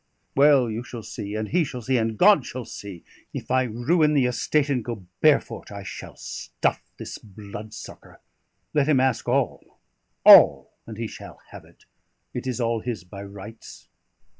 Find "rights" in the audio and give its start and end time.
13.21-13.89